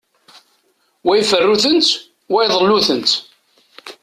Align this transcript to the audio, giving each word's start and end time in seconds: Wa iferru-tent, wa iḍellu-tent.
Wa 1.05 1.13
iferru-tent, 1.21 1.87
wa 2.33 2.39
iḍellu-tent. 2.45 3.11